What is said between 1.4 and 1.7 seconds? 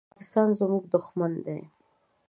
دی